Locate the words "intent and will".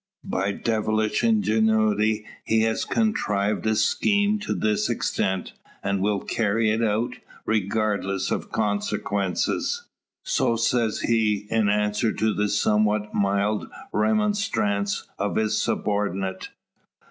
4.89-6.21